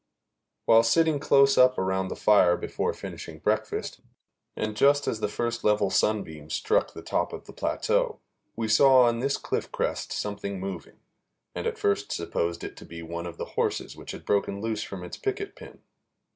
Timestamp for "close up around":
1.19-2.07